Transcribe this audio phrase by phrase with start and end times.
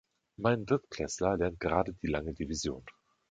[0.37, 2.83] Mein Drittklässler lernt gerade die lange Division.